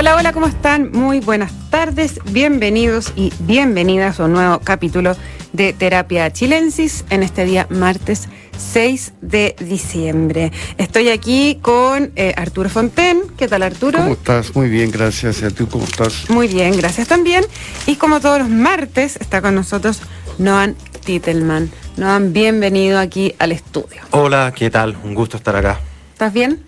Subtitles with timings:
[0.00, 0.92] Hola, hola, ¿cómo están?
[0.92, 5.16] Muy buenas tardes, bienvenidos y bienvenidas a un nuevo capítulo
[5.52, 10.52] de Terapia Chilensis en este día martes 6 de diciembre.
[10.76, 13.22] Estoy aquí con eh, Arturo Fonten.
[13.36, 13.98] ¿Qué tal, Arturo?
[13.98, 14.54] ¿Cómo estás?
[14.54, 15.42] Muy bien, gracias.
[15.42, 16.30] ¿Y a tú cómo estás?
[16.30, 17.44] Muy bien, gracias también.
[17.88, 20.00] Y como todos los martes, está con nosotros
[20.38, 21.72] Noan Titelman.
[21.96, 24.02] Noan, bienvenido aquí al estudio.
[24.12, 24.96] Hola, ¿qué tal?
[25.02, 25.80] Un gusto estar acá.
[26.12, 26.67] ¿Estás bien?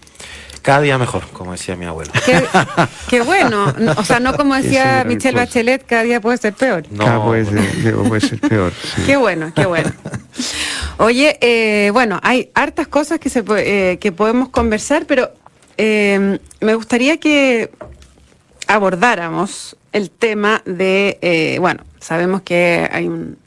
[0.63, 2.13] Cada día mejor, como decía mi abuelo.
[2.25, 2.45] Qué,
[3.09, 3.73] qué bueno.
[3.97, 5.37] O sea, no como decía Michelle.
[5.37, 6.85] Bachelet, cada día puede ser peor.
[6.91, 8.73] No, Cada puede ser, puede ser peor.
[8.97, 9.03] sí.
[9.07, 9.91] Qué bueno, qué bueno.
[10.99, 15.33] Oye, eh, bueno, hay hartas cosas que, se, eh, que podemos conversar, pero
[15.79, 17.71] eh, me gustaría que
[18.67, 23.39] abordáramos el tema de, eh, bueno, sabemos que hay un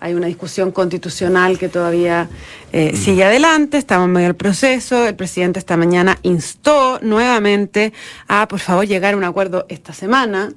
[0.00, 2.28] hay una discusión constitucional que todavía
[2.72, 7.92] eh, sigue adelante, estamos en medio del proceso, el presidente esta mañana instó nuevamente
[8.28, 10.52] a, por favor, llegar a un acuerdo esta semana,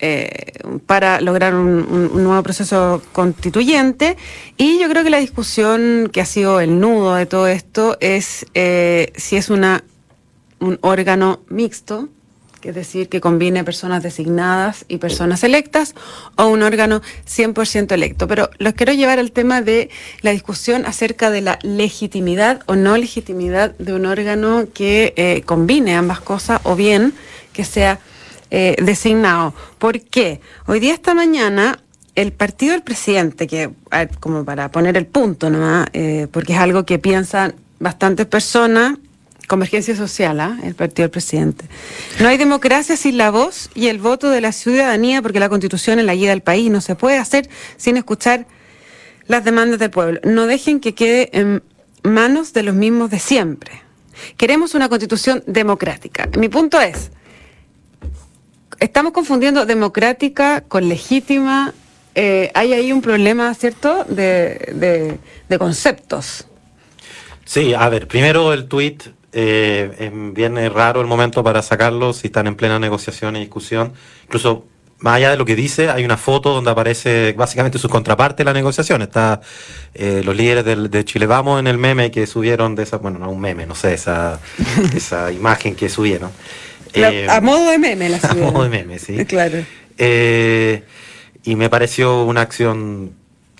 [0.00, 4.16] eh, para lograr un, nuevo proceso constituyente.
[4.56, 8.44] Y yo creo que la discusión que ha sido el nudo de todo esto es
[8.54, 9.84] eh, si es una,
[10.58, 12.08] un órgano mixto,
[12.64, 15.94] es decir, que combine personas designadas y personas electas,
[16.36, 18.26] o un órgano 100% electo.
[18.26, 19.90] Pero los quiero llevar al tema de
[20.22, 25.94] la discusión acerca de la legitimidad o no legitimidad de un órgano que eh, combine
[25.94, 27.12] ambas cosas, o bien
[27.52, 28.00] que sea
[28.50, 29.54] eh, designado.
[29.78, 30.40] ¿Por qué?
[30.66, 31.80] Hoy día, esta mañana,
[32.14, 36.52] el partido del presidente, que a ver, como para poner el punto nomás, eh, porque
[36.52, 38.98] es algo que piensan bastantes personas,
[39.46, 40.58] Convergencia Social, ¿ah?
[40.62, 41.66] el partido del presidente.
[42.20, 45.98] No hay democracia sin la voz y el voto de la ciudadanía, porque la constitución
[45.98, 46.70] es la guía del país.
[46.70, 48.46] No se puede hacer sin escuchar
[49.26, 50.20] las demandas del pueblo.
[50.24, 51.62] No dejen que quede en
[52.02, 53.82] manos de los mismos de siempre.
[54.36, 56.28] Queremos una constitución democrática.
[56.38, 57.10] Mi punto es,
[58.80, 61.72] estamos confundiendo democrática con legítima.
[62.14, 66.46] Eh, hay ahí un problema, ¿cierto?, de, de- de conceptos.
[67.44, 68.98] Sí, a ver, primero el tweet
[69.34, 73.92] eh, em, viene raro el momento para sacarlo si están en plena negociación y discusión.
[74.24, 74.64] Incluso
[75.00, 78.44] más allá de lo que dice, hay una foto donde aparece básicamente su contraparte de
[78.46, 79.02] la negociación.
[79.02, 79.40] Está
[79.92, 83.18] eh, los líderes del- de Chile Vamos en el meme que subieron de esa, bueno,
[83.18, 84.40] no un meme, no sé, esa,
[84.96, 86.30] esa imagen que subieron.
[86.94, 88.52] La- Eh, a modo de meme la a subieron.
[88.54, 89.24] modo de meme, sí.
[89.26, 89.58] Claro.
[89.98, 90.84] Eh,
[91.42, 93.12] y me pareció una acción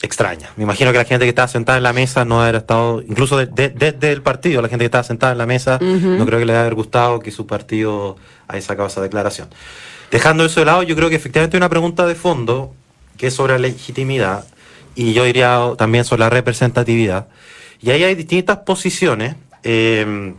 [0.05, 0.51] extraña.
[0.57, 3.37] Me imagino que la gente que estaba sentada en la mesa no haber estado, incluso
[3.37, 5.79] de- de- desde el partido, la gente que estaba sentada en la mesa,
[6.19, 8.17] no creo que le haya haber gustado que su partido
[8.49, 9.49] haya sacado esa declaración.
[10.11, 12.73] Dejando eso de lado, yo creo que efectivamente hay una pregunta de fondo
[13.17, 14.45] que es sobre la legitimidad
[14.95, 17.27] y yo diría también sobre la representatividad.
[17.81, 19.35] Y ahí hay distintas posiciones.
[19.63, 20.35] Eh,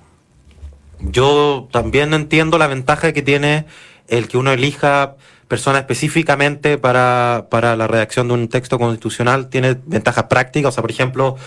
[0.99, 3.65] yo también entiendo la ventaja que tiene
[4.07, 5.15] el que uno elija
[5.47, 9.49] personas específicamente para, para la redacción de un texto constitucional.
[9.49, 10.69] Tiene ventajas prácticas.
[10.69, 11.37] O sea, por ejemplo,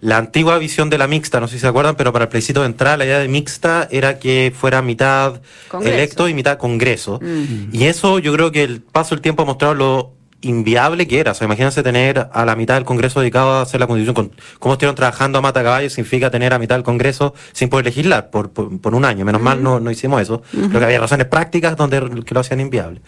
[0.00, 2.60] la antigua visión de la mixta, no sé si se acuerdan, pero para el plebiscito
[2.60, 5.94] de entrada, la idea de mixta era que fuera mitad Congreso.
[5.94, 7.18] electo y mitad congreso.
[7.20, 7.70] Mm.
[7.74, 11.32] Y eso yo creo que el paso del tiempo ha mostrado lo inviable que era.
[11.32, 14.14] O sea, imagínense tener a la mitad del Congreso dedicado a hacer la constitución.
[14.14, 17.86] Con, cómo estuvieron trabajando a mata caballo significa tener a mitad del Congreso sin poder
[17.86, 19.24] legislar por, por, por un año.
[19.24, 20.42] Menos mal no, no hicimos eso.
[20.50, 23.00] Creo que había razones prácticas donde que lo hacían inviable.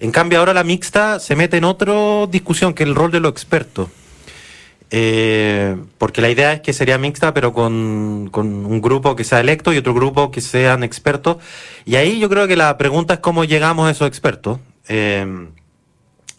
[0.00, 3.20] En cambio, ahora la mixta se mete en otra discusión que es el rol de
[3.20, 3.88] los expertos.
[4.92, 9.40] Eh, porque la idea es que sería mixta, pero con, con un grupo que sea
[9.40, 11.38] electo y otro grupo que sean expertos.
[11.84, 14.60] Y ahí yo creo que la pregunta es cómo llegamos a esos expertos.
[14.88, 15.48] Eh,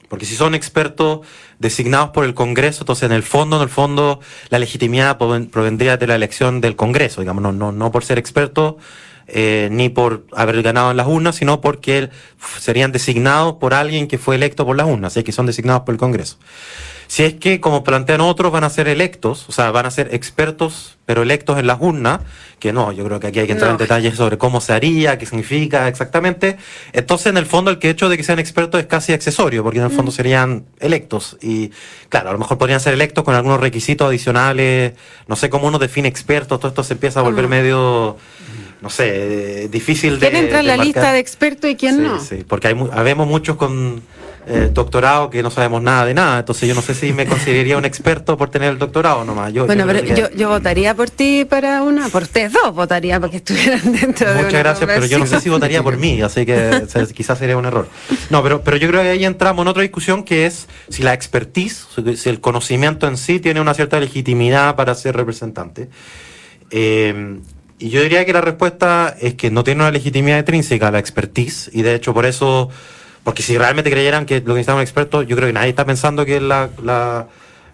[0.08, 1.22] porque si son expertos
[1.60, 4.20] designados por el Congreso, entonces en el fondo, en el fondo,
[4.50, 8.18] la legitimidad proven- provendría de la elección del Congreso, digamos, no, no, no por ser
[8.18, 8.76] expertos,
[9.28, 12.10] eh, ni por haber ganado en las urnas, sino porque
[12.60, 15.94] serían designados por alguien que fue electo por las urnas, así que son designados por
[15.94, 16.38] el Congreso.
[17.08, 20.14] Si es que, como plantean otros, van a ser electos, o sea, van a ser
[20.14, 22.20] expertos, pero electos en las urnas,
[22.60, 25.18] que no, yo creo que aquí hay que entrar en detalles sobre cómo se haría,
[25.18, 26.58] qué significa exactamente.
[26.92, 29.80] Entonces, en el fondo, el que hecho de que sean expertos es casi accesorio, porque
[29.80, 31.38] en el fondo serían electos.
[31.42, 31.72] Y,
[32.10, 34.94] claro, a lo mejor podrían ser electos con algunos requisitos adicionales,
[35.28, 38.18] no sé cómo uno define expertos, todo esto se empieza a volver medio,
[38.82, 40.30] no sé, difícil de...
[40.30, 40.86] ¿Quién entra en la marcar.
[40.86, 42.20] lista de expertos y quién Sí, no?
[42.20, 44.02] Sí, porque hay, habemos muchos con
[44.50, 47.78] eh, doctorado que no sabemos nada de nada, entonces yo no sé si me consideraría
[47.78, 49.52] un experto por tener el doctorado nomás.
[49.52, 53.20] Yo, Bueno, yo pero yo, yo votaría por ti para una, por ustedes dos votaría
[53.20, 56.22] para que estuvieran dentro de Muchas gracias, pero yo no sé si votaría por mí,
[56.22, 56.84] así que
[57.14, 57.90] quizás sería un error.
[58.30, 61.14] No, pero, pero yo creo que ahí entramos en otra discusión que es si la
[61.14, 61.86] expertise,
[62.16, 65.90] si el conocimiento en sí tiene una cierta legitimidad para ser representante.
[66.72, 67.40] Eh,
[67.80, 71.70] Y yo diría que la respuesta es que no tiene una legitimidad intrínseca la expertise,
[71.74, 72.70] y de hecho por eso,
[73.24, 76.26] porque si realmente creyeran que lo que necesitaban expertos, yo creo que nadie está pensando
[76.26, 77.28] que la, la,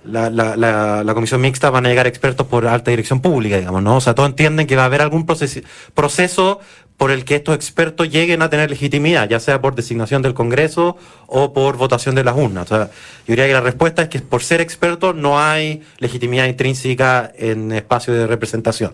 [0.06, 3.98] la, la, la, comisión mixta van a llegar expertos por alta dirección pública, digamos, ¿no?
[3.98, 5.62] O sea, todos entienden que va a haber algún proceso,
[5.94, 6.60] proceso
[6.98, 10.96] por el que estos expertos lleguen a tener legitimidad, ya sea por designación del Congreso
[11.28, 12.72] o por votación de las urnas.
[12.72, 16.46] O sea, yo diría que la respuesta es que por ser expertos no hay legitimidad
[16.46, 18.94] intrínseca en espacio de representación.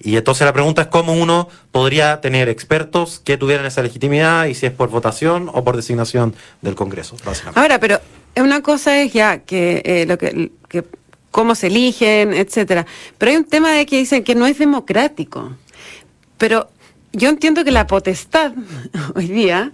[0.00, 4.54] Y entonces la pregunta es cómo uno podría tener expertos que tuvieran esa legitimidad y
[4.54, 7.16] si es por votación o por designación del Congreso.
[7.54, 8.00] Ahora, pero
[8.42, 10.84] una cosa es ya que eh, lo que, que
[11.36, 12.86] cómo se eligen, etcétera.
[13.18, 15.54] Pero hay un tema de que dicen que no es democrático.
[16.38, 16.70] Pero
[17.12, 18.52] yo entiendo que la potestad
[19.14, 19.70] hoy día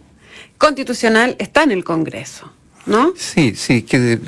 [0.58, 2.52] constitucional está en el Congreso,
[2.86, 3.12] ¿no?
[3.16, 4.18] Sí, sí, que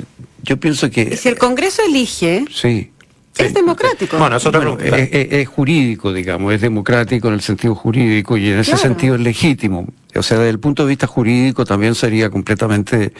[0.43, 1.09] yo pienso que...
[1.13, 2.45] Y si el Congreso elige...
[2.53, 2.91] Sí.
[3.37, 4.17] Es democrático.
[4.17, 9.15] Bueno, es, es, jurídico, digamos, es democrático en el sentido jurídico y en ese sentido
[9.15, 9.87] es legítimo.
[10.15, 13.11] O sea, desde el punto de vista jurídico también sería completamente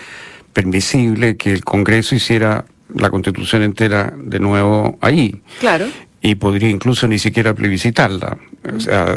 [0.56, 2.63] permisible que el Congreso hiciera
[2.94, 5.42] la constitución entera de nuevo ahí.
[5.60, 5.86] Claro
[6.25, 8.36] y podría incluso ni siquiera plebiscitarla.
[8.75, 9.16] O sea,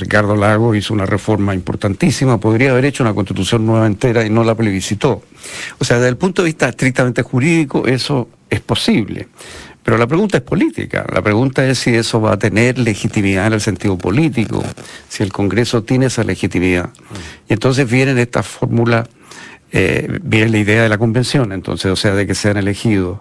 [0.00, 4.42] Ricardo Lago hizo una reforma importantísima, podría haber hecho una constitución nueva entera y no
[4.42, 5.22] la plebiscitó.
[5.78, 9.28] O sea, desde el punto de vista estrictamente jurídico, eso es posible.
[9.82, 11.04] Pero la pregunta es política.
[11.12, 14.64] La pregunta es si eso va a tener legitimidad en el sentido político,
[15.10, 16.88] si el Congreso tiene esa legitimidad.
[17.46, 19.06] Y entonces vienen estas fórmulas
[19.72, 23.18] eh, viene la idea de la convención, entonces, o sea, de que sean elegidos.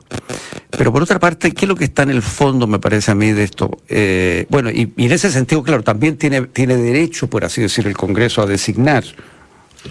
[0.70, 3.16] Pero por otra parte, ¿qué es lo que está en el fondo, me parece a
[3.16, 3.72] mí, de esto?
[3.90, 7.98] Eh, bueno, y, en ese sentido, claro, también tiene, tiene derecho, por así decir, el
[7.98, 9.04] Congreso a designar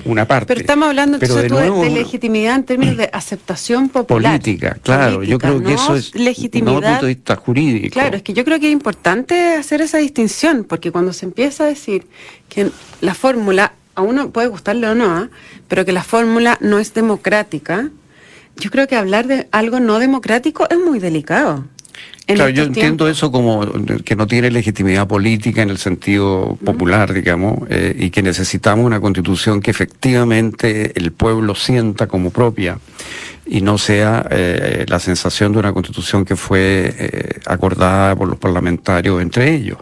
[0.05, 0.47] una parte.
[0.47, 4.41] Pero estamos hablando de, legitimidad en términos de aceptación popular.
[4.41, 5.23] Política, claro.
[5.23, 6.73] yo creo que eso es legitimidad.
[6.73, 7.95] No punto de vista jurídico.
[7.95, 11.65] Claro, es que yo creo que es importante hacer esa distinción, porque cuando se empieza
[11.65, 12.07] a decir
[12.49, 12.71] que
[13.01, 15.29] la fórmula a uno puede gustarle o no, ¿ah?
[15.69, 17.91] pero que la fórmula no es democrática,
[18.57, 21.65] yo creo que hablar de algo no democrático es muy delicado.
[22.27, 23.71] Claro, yo entiendo eso como
[24.03, 28.99] que no tiene legitimidad política en el sentido popular, digamos, eh, y que necesitamos una
[28.99, 32.79] constitución que efectivamente el pueblo sienta como propia
[33.45, 38.39] y no sea eh, la sensación de una constitución que fue eh, acordada por los
[38.39, 39.79] parlamentarios entre ellos.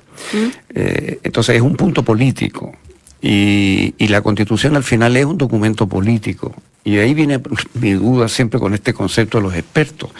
[0.74, 2.72] entonces es un punto político.
[3.22, 6.54] Y, la constitución al final es un documento político.
[6.84, 7.40] Y ahí viene
[7.74, 10.10] mi duda siempre con este concepto de los expertos.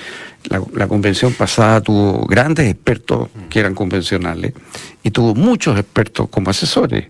[0.49, 4.52] La, convención pasada tuvo grandes expertos que eran convencionales
[5.02, 7.06] y tuvo muchos expertos como asesores.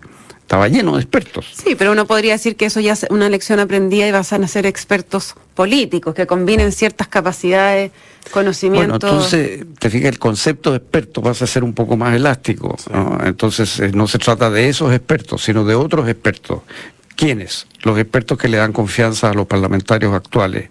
[0.53, 1.47] Estaba lleno de expertos.
[1.51, 4.47] Sí, pero uno podría decir que eso ya es una lección aprendida y vas a
[4.47, 7.89] ser expertos políticos que combinen ciertas capacidades
[8.29, 8.99] conocimiento.
[8.99, 12.77] Bueno, entonces, te fijas, el concepto de experto pasa a ser un poco más elástico.
[13.25, 16.59] Entonces, eh, no se trata de esos expertos, sino de otros expertos.
[17.15, 17.65] ¿Quiénes?
[17.81, 20.69] Los expertos que le dan confianza a los parlamentarios actuales.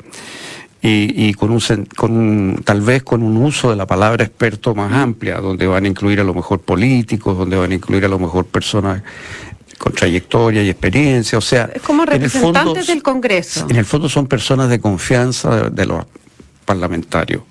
[0.81, 1.61] Y, y, con, un,
[1.97, 5.85] con un, tal vez con un uso de la palabra experto más amplia, donde van
[5.85, 9.03] a incluir a lo mejor políticos, donde van a incluir a lo mejor personas
[9.83, 11.69] con trayectoria y experiencia, o sea...
[11.75, 13.67] Es como representantes del Congreso.
[13.69, 16.05] En el fondo son personas de confianza de los
[16.65, 17.45] parlamentario.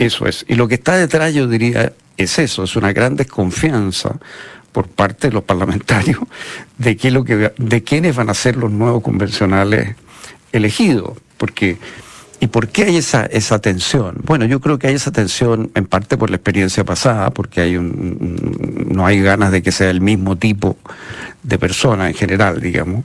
[0.00, 0.44] Eso es.
[0.48, 4.16] Y lo que está detrás, yo diría, es eso, es una gran desconfianza
[4.72, 6.18] por parte de los parlamentarios
[6.78, 9.94] de, qué lo que, de quiénes van a ser los nuevos convencionales
[10.50, 11.12] elegidos.
[11.36, 11.78] Porque,
[12.40, 14.16] ¿Y por qué hay esa, esa tensión?
[14.24, 17.76] Bueno, yo creo que hay esa tensión en parte por la experiencia pasada, porque hay
[17.76, 20.76] un, no hay ganas de que sea el mismo tipo
[21.46, 23.04] de persona en general, digamos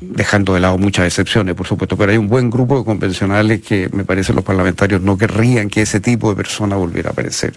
[0.00, 3.88] dejando de lado muchas excepciones, por supuesto, pero hay un buen grupo de convencionales que
[3.92, 7.54] me parece los parlamentarios no querrían que ese tipo de persona volviera a aparecer.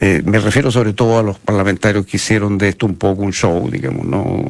[0.00, 3.32] Eh, me refiero sobre todo a los parlamentarios que hicieron de esto un poco un
[3.32, 4.44] show, digamos, no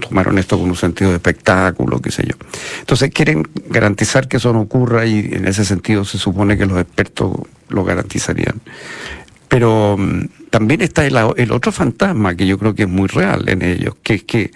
[0.00, 2.34] tomaron esto con un sentido de espectáculo, qué sé yo.
[2.80, 6.78] Entonces quieren garantizar que eso no ocurra y en ese sentido se supone que los
[6.80, 7.32] expertos
[7.68, 8.60] lo garantizarían.
[9.50, 13.62] Pero mm, también está el, otro fantasma que yo creo que es muy real en
[13.62, 14.52] ellos, que es que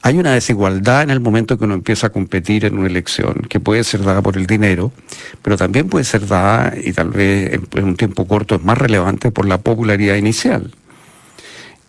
[0.00, 3.58] hay una desigualdad en el momento que uno empieza a competir en una elección, que
[3.58, 4.92] puede ser dada por el dinero,
[5.42, 9.32] pero también puede ser dada, y tal vez en, un tiempo corto es más relevante,
[9.32, 10.72] por la popularidad inicial.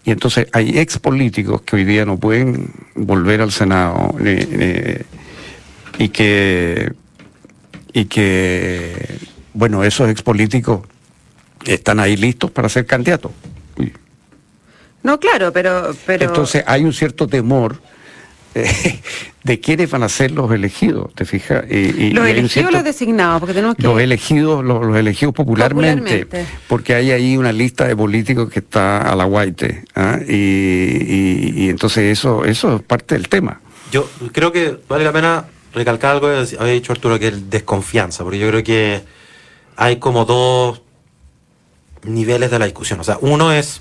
[0.04, 4.16] Y entonces hay ex políticos que hoy día no pueden volver al Senado
[6.00, 6.94] y que
[7.94, 9.20] y que
[9.54, 10.82] bueno esos ex políticos
[11.66, 13.32] están ahí listos para ser candidatos.
[15.02, 17.80] No, claro, pero, pero entonces hay un cierto temor
[18.54, 19.00] eh,
[19.44, 21.64] de quiénes van a ser los elegidos, ¿te fijas?
[21.70, 23.84] Y, los elegidos o los designados, porque tenemos que...
[23.84, 26.28] Los elegidos, los, elegidos popularmente,
[26.68, 30.20] porque hay ahí una lista de políticos que está a la guaite, ¿ah?
[30.28, 33.62] y, y, entonces eso, eso es parte del tema.
[33.92, 38.24] Yo creo que vale la pena recalcar algo que había dicho Arturo, que es desconfianza,
[38.24, 39.02] porque yo creo que
[39.78, 40.82] hay como dos
[42.04, 43.00] niveles de la discusión.
[43.00, 43.80] O sea, uno es,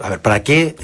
[0.00, 0.74] a ver, ¿para qué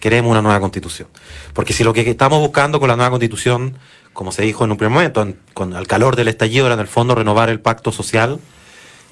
[0.00, 1.08] queremos una nueva constitución?
[1.52, 3.76] Porque si lo que estamos buscando con la nueva constitución,
[4.12, 6.88] como se dijo en un primer momento, con el calor del estallido era en el
[6.88, 8.40] fondo renovar el pacto social,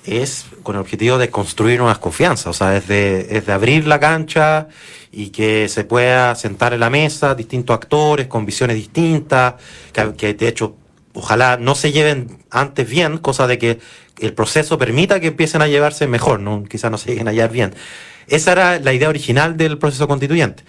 [0.04, 3.86] es con el objetivo de construir nuevas confianzas, o sea, es de, es de abrir
[3.86, 4.68] la cancha
[5.12, 9.54] y que se pueda sentar en la mesa distintos actores con visiones distintas,
[9.92, 10.76] que, que de hecho
[11.14, 13.78] ojalá no se lleven antes bien, cosa de que
[14.20, 16.64] el proceso permita que empiecen a llevarse mejor, ¿no?
[16.64, 17.74] quizás no se lleguen a llevar bien.
[18.28, 20.64] Esa era la idea original del proceso constituyente.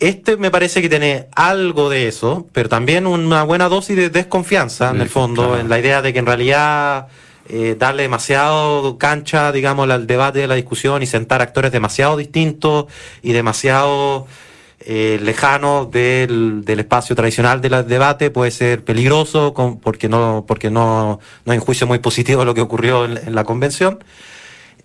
[0.00, 4.90] Este me parece que tiene algo de eso, pero también una buena dosis de desconfianza,
[4.90, 7.06] en el fondo, en la idea de que en realidad
[7.48, 12.86] eh, darle demasiado cancha, digamos, al debate, de la discusión y sentar actores demasiado distintos
[13.22, 14.26] y demasiado
[14.86, 21.52] eh, lejano del, espacio tradicional del debate puede ser peligroso porque no porque no, no
[21.52, 24.04] hay un juicio muy positivo de lo que ocurrió en, la convención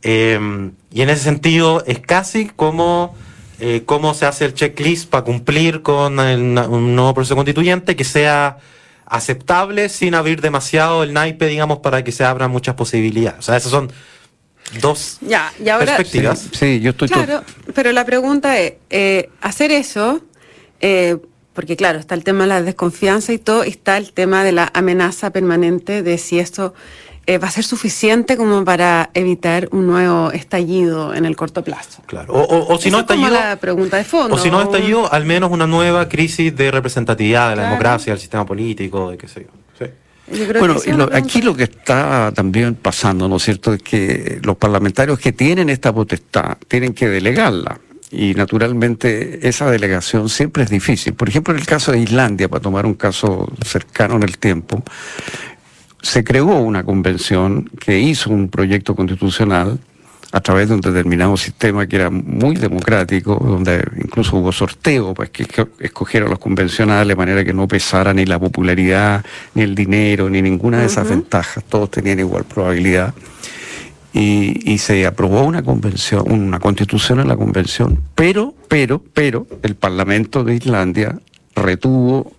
[0.01, 3.13] em, y en ese sentido es casi como
[3.59, 8.59] eh, cómo se hace el checklist para cumplir con un nuevo proceso constituyente que sea
[9.05, 13.39] aceptable sin abrir demasiado el naipe, digamos, para que se abran muchas posibilidades.
[13.39, 13.91] O sea, esas son
[14.81, 16.47] dos ya, y ahora, perspectivas.
[16.51, 20.21] Sí, yo estoy Claro, pero la pregunta es, eh, hacer eso,
[20.79, 21.17] eh,
[21.53, 24.71] porque claro, está el tema de la desconfianza y todo, está el tema de la
[24.73, 26.73] amenaza permanente de si esto
[27.29, 32.01] eh, va a ser suficiente como para evitar un nuevo estallido en el corto plazo.
[32.07, 32.33] Claro.
[32.33, 33.29] O, si no estallido.
[33.29, 34.35] la pregunta de fondo.
[34.35, 38.19] O si no estallido, al menos una nueva crisis de representatividad de la democracia, del
[38.19, 39.58] sistema político, de qué sé yo.
[40.59, 40.77] Bueno,
[41.11, 45.69] aquí lo que está también pasando, ¿no es cierto?, es que los parlamentarios que tienen
[45.69, 47.79] esta potestad tienen que delegarla.
[48.11, 51.13] Y naturalmente esa delegación siempre es difícil.
[51.13, 54.83] Por ejemplo, en el caso de Islandia, para tomar un caso cercano en el tiempo,
[56.01, 59.79] se creó una convención que hizo un proyecto constitucional
[60.31, 65.31] a través de un determinado sistema que era muy democrático, donde incluso hubo sorteo, pues
[65.31, 65.47] que
[65.79, 70.41] escogieron los convencionales de manera que no pesara ni la popularidad, ni el dinero, ni
[70.41, 73.13] ninguna de esas ventajas, todos tenían igual probabilidad.
[74.11, 79.75] Y, y, se aprobó una convención, una constitución en la convención, pero, pero, pero, el
[79.75, 81.19] Parlamento de Islandia
[81.55, 82.31] retuvo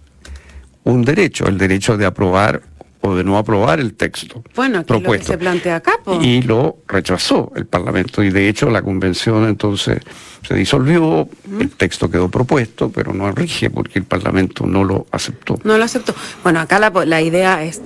[0.82, 2.62] un derecho, el derecho de aprobar
[3.02, 5.32] o de no aprobar el texto bueno, propuesto.
[5.32, 5.92] se plantea acá.
[6.20, 10.00] Y lo rechazó el Parlamento y de hecho la convención entonces
[10.46, 11.28] se disolvió,
[11.58, 15.58] el texto quedó propuesto, pero no rige porque el Parlamento no lo aceptó.
[15.64, 16.14] No lo aceptó.
[16.42, 17.82] Bueno, acá la, la idea es,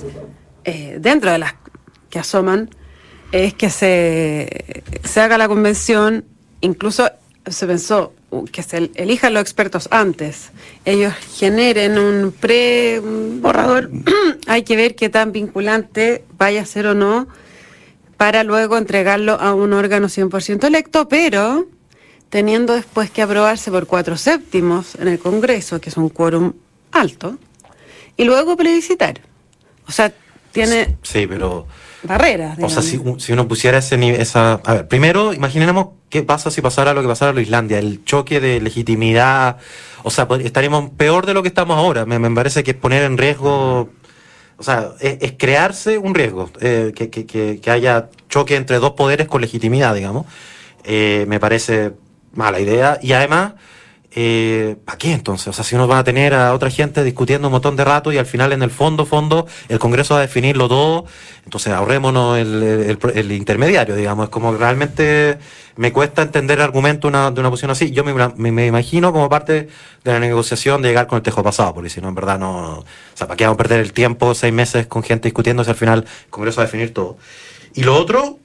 [0.65, 1.55] eh, dentro de las
[2.11, 2.71] que asoman,
[3.33, 6.25] es que se, se haga la convención,
[6.61, 7.11] incluso
[7.47, 8.13] se pensó
[8.51, 10.51] que se elijan los expertos antes,
[10.85, 13.91] ellos generen un pre-borrador,
[14.47, 17.29] hay que ver qué tan vinculante vaya a ser o no
[18.17, 21.67] para luego entregarlo a un órgano 100% electo, pero
[22.31, 26.53] teniendo después que aprobarse por cuatro séptimos en el Congreso, que es un quórum
[26.91, 27.39] alto,
[28.17, 29.21] y luego plebiscitar.
[29.87, 30.13] O sea,
[30.53, 30.97] tiene...
[31.03, 31.67] Sí, pero
[32.03, 32.59] barreras.
[32.63, 32.97] O sea, si,
[33.33, 34.55] uno pusiera ese nivel, esa...
[34.65, 38.39] A ver, primero, imaginemos qué pasa si pasara lo que pasara en Islandia, el choque
[38.39, 39.57] de legitimidad,
[40.05, 42.07] o sea, estaríamos peor de lo que estamos ahora.
[42.07, 43.91] Me, parece que es poner en riesgo,
[44.57, 49.27] o sea, es, crearse un riesgo, eh, que, que, que, haya choque entre dos poderes
[49.27, 50.27] con legitimidad, digamos.
[50.85, 51.95] Eh, me parece
[52.33, 53.01] mala idea.
[53.03, 53.55] Y además
[54.17, 55.49] eh, ¿para qué entonces?
[55.49, 58.13] O sea, si uno va a tener a otra gente discutiendo un montón de rato
[58.13, 61.05] y al final en el fondo, fondo, el Congreso va a definirlo todo,
[61.45, 65.39] entonces ahorrémonos el, intermediario, digamos, es como realmente
[65.77, 67.91] me cuesta entender el argumento de una posición así.
[67.91, 69.69] Yo me, imagino como parte
[70.05, 72.79] de la negociación de llegar con el tejo pasado, porque si no, en verdad no,
[72.79, 75.71] o sea, ¿para qué vamos a perder el tiempo seis meses con gente discutiendo si
[75.71, 77.17] al final el Congreso va a definir todo?
[77.75, 78.39] Y lo otro,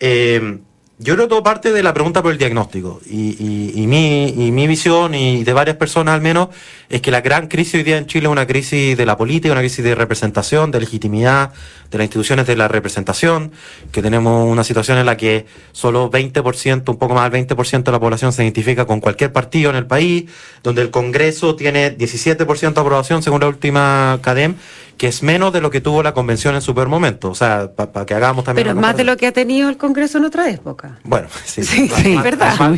[0.00, 0.58] eh,
[1.00, 3.00] yo creo que todo parte de la pregunta por el diagnóstico.
[3.06, 6.48] Y, y, mi, y mi visión, y de varias personas al menos,
[6.88, 9.52] es que la gran crisis hoy día en Chile es una crisis de la política,
[9.52, 11.52] una crisis de representación, de legitimidad,
[11.92, 13.52] de las instituciones de la representación,
[13.92, 17.92] que tenemos una situación en la que solo 20%, un poco más del 20% de
[17.92, 20.24] la población se identifica con cualquier partido en el país,
[20.64, 24.56] donde el Congreso tiene 17% de aprobación según la última CADEM,
[24.98, 27.30] que es menos de lo que tuvo la convención en su peor momento.
[27.30, 28.66] O sea, para que hagamos también.
[28.66, 30.98] Pero más de lo que ha tenido el Congreso en otra época.
[31.04, 32.54] Bueno, sí, sí, sí verdad.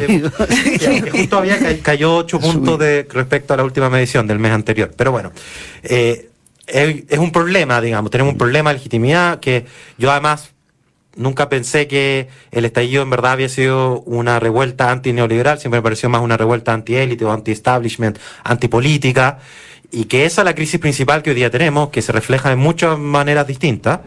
[1.13, 4.93] justo había cayó ocho puntos de respecto a la última medición del mes anterior.
[4.95, 5.33] Pero bueno,
[5.83, 6.31] eh,
[6.67, 10.51] es, es un problema, digamos, tenemos un problema de legitimidad que yo además
[11.17, 16.09] nunca pensé que el estallido en verdad había sido una revuelta anti-neoliberal, siempre me pareció
[16.09, 19.39] más una revuelta anti-élite o anti-establishment, antipolítica,
[19.91, 22.59] y que esa es la crisis principal que hoy día tenemos, que se refleja en
[22.59, 24.01] muchas maneras distintas.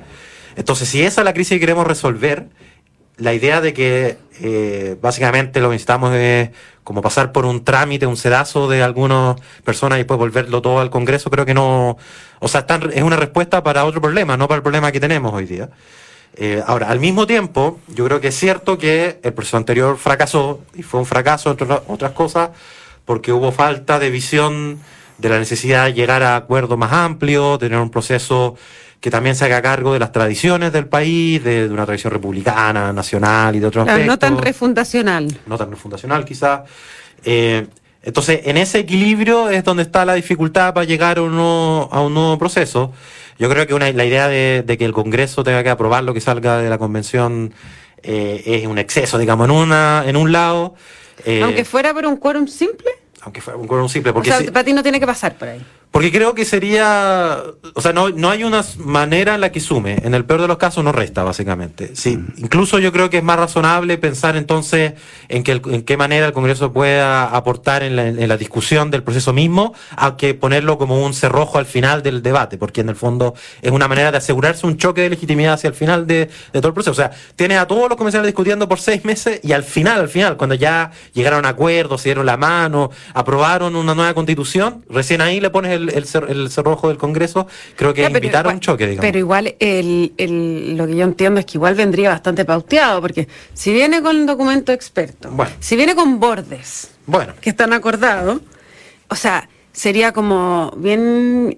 [0.56, 2.48] Entonces, si esa es la crisis que queremos resolver,
[3.18, 6.50] la idea de que eh, básicamente lo que necesitamos es
[6.84, 10.90] como pasar por un trámite, un sedazo de algunas personas y después volverlo todo al
[10.90, 11.98] Congreso, creo que no,
[12.40, 15.46] o sea, es una respuesta para otro problema, no para el problema que tenemos hoy
[15.46, 15.70] día.
[16.36, 20.62] Eh, ahora, al mismo tiempo, yo creo que es cierto que el proceso anterior fracasó,
[20.74, 22.50] y fue un fracaso, entre otras cosas,
[23.06, 24.80] porque hubo falta de visión
[25.24, 28.58] de la necesidad de llegar a acuerdos más amplios, tener un proceso
[29.00, 33.56] que también se haga cargo de las tradiciones del país, de, una tradición republicana, nacional
[33.56, 35.27] y de otros No tan refundacional.
[35.46, 36.62] No tan refundacional, quizás.
[37.24, 37.68] Eh,
[38.01, 42.01] entonces, en ese equilibrio es donde está la dificultad para llegar a un nuevo, a
[42.01, 42.92] un nuevo proceso.
[43.39, 46.20] Yo creo que una, la idea de, que el Congreso tenga que aprobar lo que
[46.20, 47.53] salga de la convención
[48.03, 50.75] eh, es un exceso, digamos, en, una, en un lado.
[51.25, 53.03] Eh, Aunque fuera por un quórum simple.
[53.24, 54.13] Aunque fuera un simple.
[54.13, 55.65] Porque o sea, para ti no tiene que pasar por ahí.
[55.94, 57.44] Porque creo que sería,
[57.76, 60.00] o sea, no, no hay una manera en la que sume.
[60.04, 61.96] En el peor de los casos no resta, básicamente.
[61.96, 62.34] Sí, mm.
[62.38, 64.94] incluso yo creo que es más razonable pensar entonces
[65.30, 69.04] en, que en qué manera el Congreso pueda aportar en la, en la, discusión del
[69.04, 72.96] proceso mismo, a que ponerlo como un cerrojo al final del debate, porque en el
[72.96, 76.32] fondo es una manera de asegurarse un choque de legitimidad hacia el final de, de
[76.54, 76.90] todo el proceso.
[76.94, 80.10] O sea, tiene a todos los comisarios discutiendo por seis meses y al final, al
[80.10, 85.22] final, cuando ya llegaron a acuerdos, se dieron la mano, aprobaron una nueva constitución, recién
[85.22, 89.06] ahí le pones el el, cerrojo del Congreso, creo que invitaron un choque, digamos.
[89.06, 93.74] Pero igual, el, lo que yo entiendo es que igual vendría bastante pauteado, porque si
[93.74, 97.34] viene con un documento experto, si viene con bordes bueno.
[97.42, 98.42] que están acordados,
[99.10, 101.58] o sea, sería como bien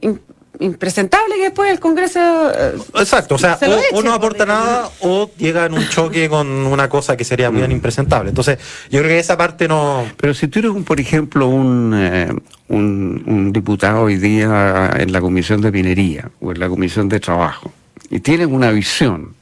[0.59, 2.19] impresentable que después el Congreso.
[2.51, 3.57] Eh, Exacto, o sea,
[3.91, 7.69] o, no aporta nada o llega en un choque con una cosa que sería bien
[7.69, 7.73] mm.
[7.73, 8.29] impresentable.
[8.29, 8.59] Entonces,
[8.89, 10.05] yo creo que esa parte no.
[10.17, 12.33] Pero si tú eres, un, por ejemplo, un, eh,
[12.69, 17.19] un, un, diputado hoy día en la Comisión de Minería o en la Comisión de
[17.19, 17.71] Trabajo
[18.09, 19.35] y tienes una visión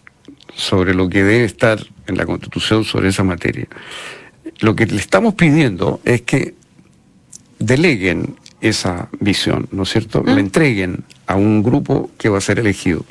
[0.55, 3.67] sobre lo que debe estar en la Constitución sobre esa materia,
[4.59, 6.53] lo que le estamos pidiendo es que
[7.59, 10.23] deleguen esa visión, ¿no es cierto?
[10.25, 13.05] La entreguen a un grupo que va a ser elegido.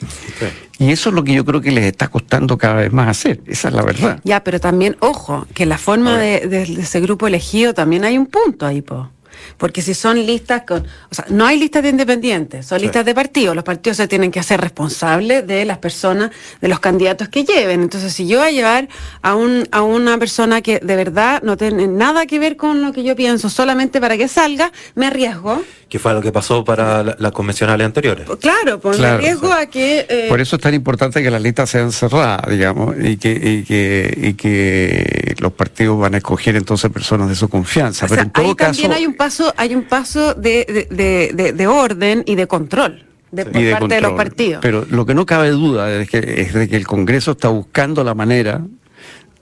[0.79, 3.41] Y eso es lo que yo creo que les está costando cada vez más hacer,
[3.47, 4.19] esa es la verdad.
[4.25, 8.27] Ya, pero también, ojo, que la forma de, de, ese grupo elegido también hay un
[8.27, 9.11] punto ahí, po.
[9.57, 10.87] Porque si son listas con.
[11.11, 13.55] O sea, no hay listas de independientes, son listas de partidos.
[13.55, 17.83] Los partidos se tienen que hacer responsables de las personas, de los candidatos que lleven.
[17.83, 18.89] Entonces, si yo voy a llevar
[19.23, 22.93] a, un, a una persona que de verdad no tiene nada que ver con lo
[22.93, 25.63] que yo pienso, solamente para que salga, me arriesgo.
[25.89, 28.27] Que fue lo que pasó para las convencionales anteriores.
[28.41, 30.07] Claro, pues me arriesgo a que.
[30.09, 33.63] Eh, Por eso es tan importante que las listas sean cerradas, digamos, y que, y
[33.63, 38.07] que, y que los partidos van a escoger entonces personas de su confianza.
[38.09, 38.73] Pero en todo caso.
[38.73, 43.05] También hay un paso hay un paso de, de, de, orden y de control.
[43.31, 44.61] De, por parte de los partidos.
[44.61, 48.03] Pero lo que no cabe duda es, que, es de que el Congreso está buscando
[48.03, 48.61] la manera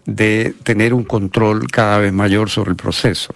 [0.05, 3.35] de tener un control cada vez mayor sobre el proceso.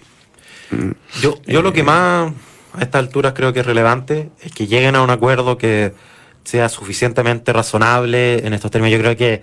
[0.69, 0.91] Mm.
[1.21, 2.31] Yo, yo lo que eh, más
[2.73, 5.93] a estas alturas creo que es relevante es que lleguen a un acuerdo que
[6.43, 8.93] sea suficientemente razonable en estos términos.
[8.93, 9.41] Yo creo que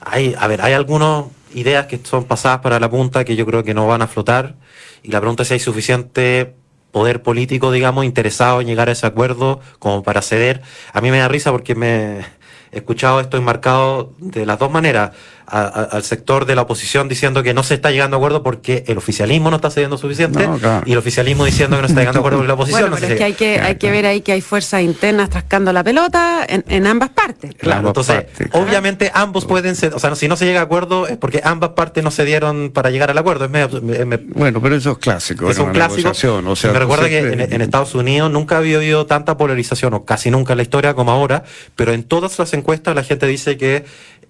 [0.00, 3.64] hay, a ver, hay algunas ideas que son pasadas para la punta que yo creo
[3.64, 4.56] que no van a flotar
[5.02, 6.54] y la pregunta es si hay suficiente
[6.90, 10.62] poder político, digamos, interesado en llegar a ese acuerdo como para ceder.
[10.92, 12.20] A mí me da risa porque me
[12.70, 15.10] he escuchado esto enmarcado de las dos maneras
[15.46, 18.98] al sector de la oposición diciendo que no se está llegando a acuerdo porque el
[18.98, 20.48] oficialismo no está cediendo suficiente
[20.86, 22.90] y el oficialismo diciendo que no está llegando a acuerdo con la oposición.
[22.90, 25.84] Bueno, es que hay que, hay que ver ahí que hay fuerzas internas trascando la
[25.84, 27.54] pelota en, ambas partes.
[27.56, 31.16] Claro, entonces, obviamente ambos pueden ser, o sea, si no se llega a acuerdo es
[31.16, 33.48] porque ambas partes no se dieron para llegar al acuerdo.
[33.48, 35.50] bueno, pero eso es clásico.
[35.50, 36.10] Es un clásico.
[36.10, 40.30] O sea, me recuerda que en, Estados Unidos nunca había habido tanta polarización, o casi
[40.30, 41.44] nunca en la historia como ahora,
[41.76, 43.84] pero en todas las encuestas la gente dice que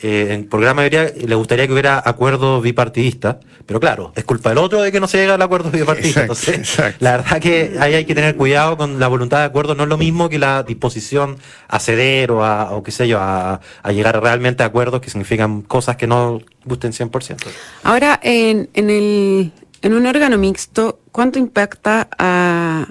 [0.06, 4.50] eh, en por gran mayoría le gustaría que hubiera acuerdo bipartidista, pero claro, es culpa
[4.50, 6.20] del otro de que no se llegue al acuerdo bipartidista.
[6.20, 9.84] Entonces, la verdad que ahí hay que tener cuidado con la voluntad de acuerdo, no
[9.84, 11.38] es lo mismo que la disposición
[11.68, 15.62] a ceder o a, o qué sé yo, a, llegar realmente a acuerdos que significan
[15.62, 17.36] cosas que no gusten 100%.
[17.84, 22.86] Ahora, en, en, el, en un órgano mixto, ¿cuánto impacta a,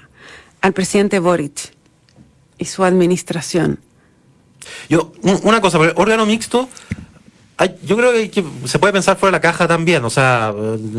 [0.61, 1.73] al presidente Boric?
[2.57, 3.79] y su administración.
[4.89, 5.11] Yo,
[5.43, 6.69] una cosa, órgano mixto,
[7.83, 10.53] yo creo que, se puede pensar fuera de la caja también, o sea,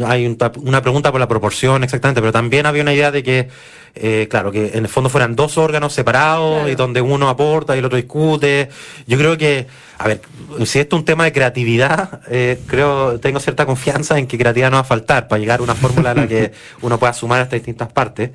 [0.07, 3.49] hay una pregunta por la proporción exactamente, pero también había una idea de que,
[3.95, 7.81] eh, claro, que en el fondo fueran dos órganos separados y donde uno aporta y
[7.81, 8.69] el otro discute.
[9.07, 9.67] Yo creo que,
[9.99, 10.21] a ver,
[10.65, 14.71] si esto es un tema de creatividad, eh, creo, tengo cierta confianza en que creatividad
[14.71, 17.43] no va a faltar para llegar a una fórmula en la que uno pueda sumar
[17.43, 18.31] estas distintas partes.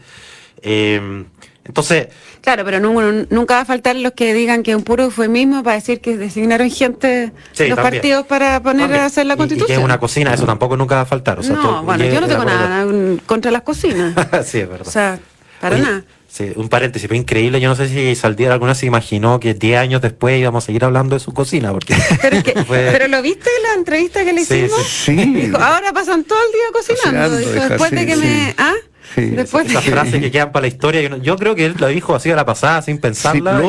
[0.62, 1.24] Eh,
[1.70, 2.08] entonces.
[2.42, 5.76] Claro, pero nunca va a faltar los que digan que es un puro eufemismo para
[5.76, 9.70] decir que designaron gente los partidos para poner a hacer la constitución.
[9.70, 11.46] Y, que es una cocina, eso tampoco nunca va a faltar.
[11.46, 12.86] no, bueno, yo no tengo nada
[13.26, 14.16] contra las cocinas.
[14.46, 14.88] sí, es verdad.
[14.88, 15.20] O sea,
[15.62, 16.04] para nada.
[16.28, 17.60] Sí, un paréntesis, fue increíble.
[17.60, 20.86] Yo no sé si Saldier alguna se imaginó que 10 años después íbamos a seguir
[20.86, 21.72] hablando de su cocina.
[21.72, 21.96] Porque
[22.68, 24.72] pero, lo viste en la entrevista que le hicimos.
[24.88, 25.34] Sí, sí.
[25.34, 27.36] Dijo, ahora pasan todo el día cocinando.
[27.36, 28.56] después de que me.
[28.58, 28.74] ¿Ah?
[29.15, 31.17] Después Esas frases que quedan para la historia.
[31.17, 33.62] Yo creo que él lo dijo así a la pasada, sin pensarla.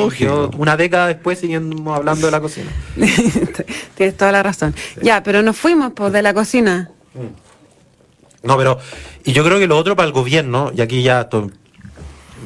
[0.57, 2.71] una década después seguimos hablando de la cocina.
[3.97, 4.75] Tienes toda la razón.
[5.03, 6.91] Ya, pero nos fuimos pues, de la cocina.
[7.15, 8.47] Mm.
[8.47, 8.79] No, pero.
[9.25, 11.29] Y yo creo que lo otro para el gobierno, y aquí ya.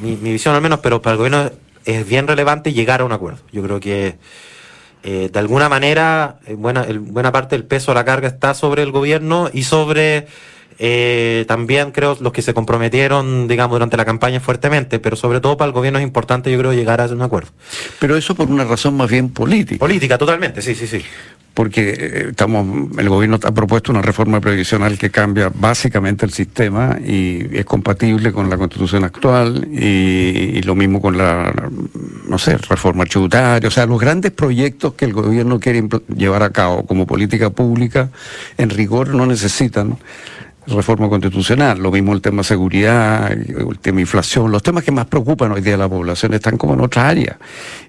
[0.01, 1.51] mi, visión al menos, pero para el gobierno
[1.85, 3.39] es bien relevante llegar a un acuerdo.
[3.51, 4.17] Yo creo que.
[5.07, 8.91] Eh, de alguna manera, buena, buena parte del peso de la carga está sobre el
[8.91, 10.25] gobierno y sobre
[10.77, 15.57] eh, también creo los que se comprometieron, digamos, durante la campaña fuertemente, pero sobre todo
[15.57, 17.49] para el gobierno es importante, yo creo, llegar a un acuerdo.
[17.99, 19.79] Pero eso por una razón más bien política.
[19.79, 21.01] Política, totalmente, sí, sí, sí.
[21.53, 26.97] Porque eh, estamos, el gobierno ha propuesto una reforma previsional que cambia básicamente el sistema
[27.01, 31.53] y es compatible con la constitución actual y, y lo mismo con la,
[32.27, 36.49] no sé, reforma tributaria, o sea, los grandes proyectos que el gobierno quiere llevar a
[36.49, 38.09] cabo como política pública,
[38.57, 39.97] en rigor no necesitan
[40.67, 45.51] reforma constitucional, lo mismo el tema seguridad, el tema inflación, los temas que más preocupan
[45.51, 47.37] hoy día a la población están como en otra área.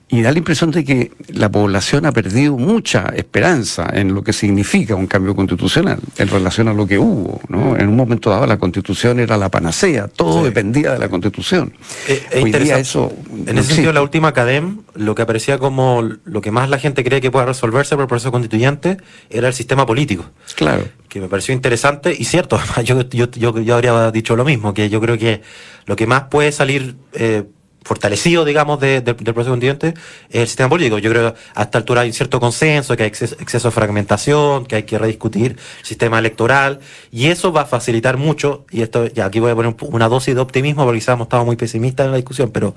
[0.08, 4.32] Y da la impresión de que la población ha perdido mucha esperanza en lo que
[4.32, 7.40] significa un cambio constitucional en relación a lo que hubo.
[7.48, 7.76] ¿no?
[7.76, 11.72] En un momento dado la constitución era la panacea, todo dependía de la constitución.
[12.06, 13.12] Eh, hoy día eso
[13.46, 17.02] en ese sentido, la última CADEM, lo que aparecía como lo que más la gente
[17.02, 20.24] cree que pueda resolverse por el proceso constituyente era el sistema político.
[20.54, 20.84] Claro.
[21.08, 22.60] Que me pareció interesante y cierto.
[22.84, 25.42] Yo, yo, yo, yo habría dicho lo mismo, que yo creo que
[25.86, 26.94] lo que más puede salir...
[27.12, 27.44] Eh,
[27.86, 29.94] fortalecido, digamos, del proceso constituyente
[30.30, 30.98] el sistema político.
[30.98, 34.66] Yo creo que a esta altura hay un cierto consenso, que hay exceso, de fragmentación,
[34.66, 36.80] que hay que rediscutir el sistema electoral,
[37.12, 40.34] y eso va a facilitar mucho, y esto, ya aquí voy a poner una dosis
[40.34, 42.74] de optimismo, porque quizás hemos estado muy pesimistas en la discusión, pero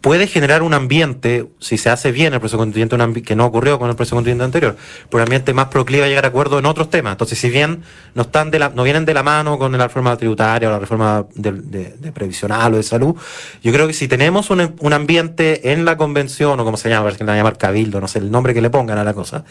[0.00, 3.90] puede generar un ambiente, si se hace bien el proceso constituyente, que no ocurrió con
[3.90, 4.76] el proceso constituyente anterior,
[5.08, 7.12] pero un ambiente más proclive a llegar a acuerdo en otros temas.
[7.12, 7.82] Entonces, si bien
[8.14, 10.78] no están de la, no vienen de la mano con la reforma tributaria o la
[10.78, 13.14] reforma de, de, previsional o de salud,
[13.62, 17.12] yo creo que si tenemos un, un, ambiente en la convención, o como se llama,
[17.12, 19.44] que la llamar cabildo, no sé el nombre que le pongan a la cosa,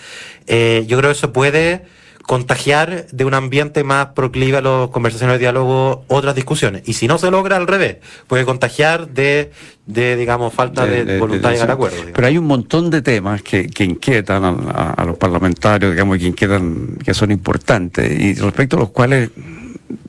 [0.48, 1.86] eh, yo creo que eso puede
[2.24, 6.84] contagiar de un ambiente más proclive a las conversaciones de diálogo otras discusiones.
[6.86, 9.52] Y si no se logra al revés, puede contagiar de,
[9.86, 11.98] de digamos, falta de, voluntad de, llegar a acuerdo.
[12.14, 16.98] Pero hay un montón de temas que, que inquietan a, los parlamentarios, digamos, que inquietan,
[17.04, 19.32] que son importantes y respecto a los cuales,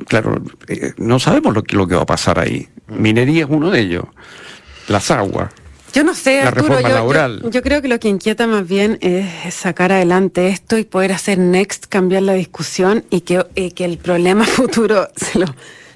[0.06, 2.68] claro, eh, no sabemos lo, lo que va a pasar ahí.
[2.88, 3.00] Mm.
[3.00, 4.04] Minería es uno de ellos,
[4.88, 5.50] las aguas.
[5.92, 9.92] Yo no sé, Arturo, yo, Yo, creo que lo que inquieta más bien es sacar
[9.92, 15.08] adelante esto y poder hacer next, cambiar la discusión y que, que el problema futuro
[15.16, 15.46] se lo,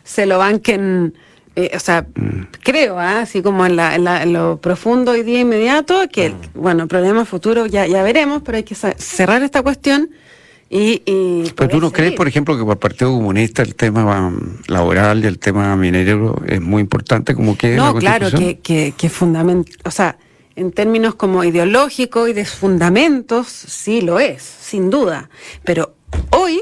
[0.02, 1.14] se lo banquen.
[1.56, 2.48] Eh, o sea, mm.
[2.64, 3.20] creo, ¿ah?
[3.20, 6.34] así como en, la, en, lo profundo y día inmediato, que, mm.
[6.54, 10.10] bueno, problema futuro ya, ya veremos, pero hay que cerrar esta cuestión
[10.76, 14.32] y, Pero tú no crees, por ejemplo, que para el Partido Comunista el tema
[14.66, 17.76] laboral y el tema minero es muy importante como que...
[17.76, 20.18] No, claro, que, que, que fundament o sea,
[20.56, 25.30] en términos como ideológicos y de fundamentos, sí lo es, sin duda.
[25.64, 25.94] Pero
[26.30, 26.60] hoy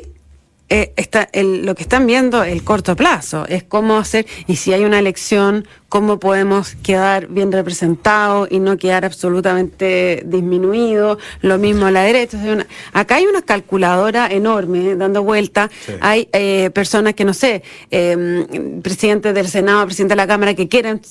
[0.69, 4.73] eh, está el, lo que están viendo el corto plazo, es cómo hacer, y si
[4.73, 11.85] hay una elección, cómo podemos quedar bien representados y no quedar absolutamente disminuidos, lo mismo
[11.85, 12.39] a la derecha.
[12.95, 19.35] acá hay una calculadora enorme dando vuelta, hay eh, personas que, no sé, eh, presidente
[19.35, 21.03] del Senado, presidente de la Cámara, que quieren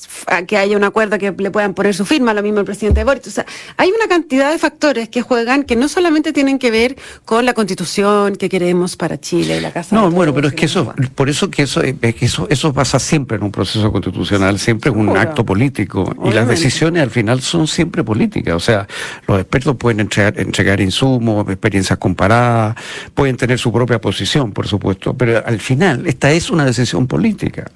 [0.47, 3.27] que haya un acuerdo que le puedan poner su firma, lo mismo el presidente Boris.
[3.27, 3.45] O sea,
[3.77, 7.53] hay una cantidad de factores que juegan que no solamente tienen que ver con la
[7.53, 11.29] constitución que queremos para Chile y la Casa No, bueno, pero es que eso, por
[11.29, 14.95] eso que eso, es que eso, eso pasa siempre en un proceso constitucional siempre es
[14.95, 18.55] un acto político y las decisiones al final son siempre políticas.
[18.55, 18.87] O sea,
[19.27, 22.77] los expertos pueden entregar, entregar insumos, experiencias comparadas,
[23.13, 27.69] pueden tener su propia posición, por supuesto, pero al final esta es una decisión política.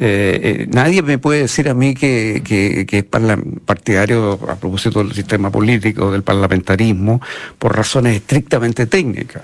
[0.00, 5.12] Eh, nadie me puede decir a mí que, que, que es partidario a propósito del
[5.12, 7.20] sistema político, del parlamentarismo,
[7.58, 9.42] por razones estrictamente técnicas.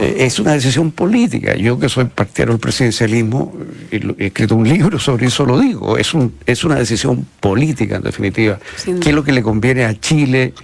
[0.00, 1.56] es una decisión política.
[1.56, 3.54] Yo que soy partidario del presidencialismo,
[3.90, 5.98] he escrito un libro sobre eso, lo digo.
[5.98, 8.58] Es, un, es una decisión política, en definitiva.
[8.84, 10.54] ¿Qué es lo que le conviene a Chile?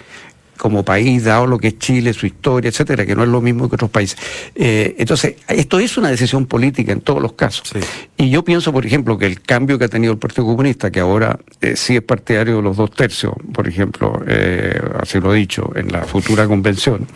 [0.64, 3.68] Como país, dado lo que es Chile, su historia, etcétera, que no es lo mismo
[3.68, 4.18] que otros países.
[4.55, 7.70] Eh, entonces, esto es una decisión política en todos los casos.
[8.16, 11.00] Y yo pienso, por ejemplo, que el cambio que ha tenido el Partido Comunista, que
[11.00, 15.38] ahora eh, sí es partidario de los dos tercios, por ejemplo, eh, así lo he
[15.38, 17.09] dicho, en la futura convención,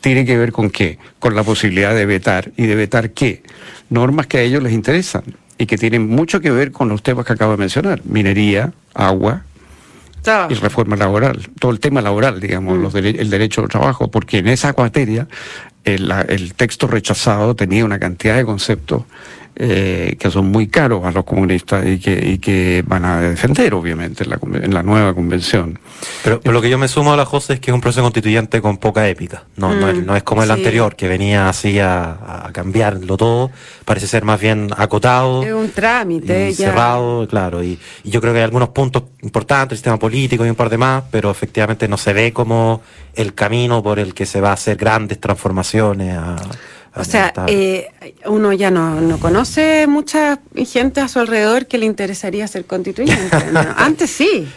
[0.00, 0.98] tiene que ver con qué?
[1.20, 2.50] Con la posibilidad de vetar.
[2.56, 3.44] ¿Y de vetar qué?
[3.90, 5.22] Normas que a ellos les interesan
[5.56, 9.44] y que tienen mucho que ver con los temas que acabo de mencionar, minería, agua,
[10.48, 12.96] y reforma laboral, todo el tema laboral, digamos, mm.
[12.96, 15.26] el derecho al trabajo, porque en esa materia
[15.84, 19.04] el, el texto rechazado tenía una cantidad de conceptos
[19.60, 23.74] eh, que son muy caros a los comunistas y que, y que van a defender,
[23.74, 25.80] obviamente, en la, en la nueva convención.
[26.22, 28.60] Pero, lo que yo me sumo a la José es que es un proceso constituyente
[28.60, 29.42] con poca épica.
[29.56, 33.50] No, no, es, mm, como el anterior, que venía así a, a, cambiarlo todo.
[33.84, 35.42] Parece ser más bien acotado.
[35.42, 36.54] Es un trámite.
[36.54, 37.60] cerrado, claro.
[37.60, 40.70] Y, y, yo creo que hay algunos puntos importantes, el sistema político y un par
[40.70, 42.80] de más, pero efectivamente no se ve como
[43.12, 46.16] el camino por el que se va a hacer grandes transformaciones.
[46.16, 46.36] A,
[46.98, 47.90] o sea, eh,
[48.26, 53.36] uno ya no, no, conoce mucha gente a su alrededor que le interesaría ser constituyente.
[53.76, 54.48] Antes sí,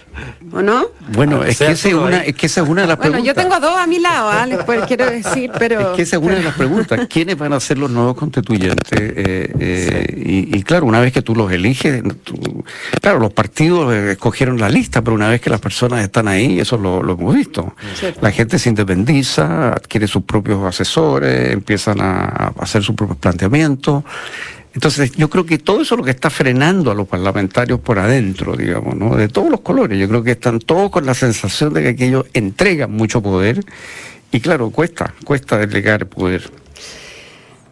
[0.51, 0.87] ¿o no?
[1.13, 3.23] Bueno, es que, esa es, una, es que esa es una de las preguntas.
[3.23, 4.45] Bueno, yo tengo dos a mi lado, ¿ah?
[4.47, 5.91] después quiero decir, pero...
[5.91, 7.07] Es que esa es una de las preguntas.
[7.09, 8.99] ¿Quiénes van a ser los nuevos constituyentes?
[8.99, 12.03] Eh, eh, y, claro, una vez que tú los eliges,
[13.01, 16.77] claro, los partidos escogieron la lista, pero una vez que las personas están ahí, eso
[16.77, 17.75] lo, lo hemos visto.
[18.21, 24.03] La gente se independiza, adquiere sus propios asesores, empiezan a hacer su propio planteamiento.
[24.73, 27.99] Entonces, yo creo que todo eso es lo que está frenando a los parlamentarios por
[27.99, 29.15] adentro, digamos, ¿no?
[29.15, 29.99] De todos los colores.
[29.99, 33.59] Yo creo que están todos con la sensación de que aquellos entregan mucho poder.
[34.31, 36.49] Y claro, cuesta, cuesta delegar poder.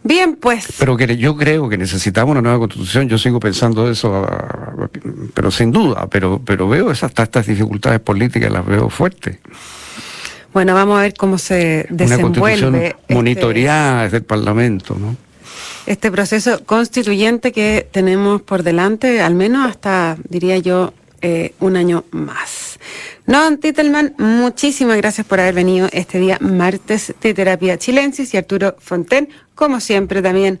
[0.02, 0.66] Bien, pues.
[0.78, 3.08] Pero que yo creo que necesitamos una nueva constitución.
[3.08, 4.26] Yo sigo pensando eso,
[5.34, 6.06] pero sin duda.
[6.10, 9.38] Pero, pero veo esas, estas dificultades políticas, las veo fuertes.
[10.52, 12.88] Bueno, vamos a ver cómo se desenvuelve.
[12.88, 15.16] Este monitoreada desde el Parlamento, ¿no?
[15.86, 22.04] Este proceso constituyente que tenemos por delante, al menos hasta, diría yo, eh, un año
[22.10, 22.78] más.
[23.26, 28.76] Noam Titelman, muchísimas gracias por haber venido este día martes de Terapia Chilensis y Arturo
[28.78, 30.60] Fonten, como siempre también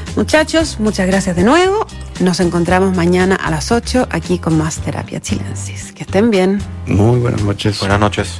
[0.15, 1.85] Muchachos, muchas gracias de nuevo.
[2.19, 5.93] Nos encontramos mañana a las 8 aquí con más Terapia Chilensis.
[5.93, 6.59] Que estén bien.
[6.85, 7.79] Muy buenas noches.
[7.79, 8.39] Buenas noches.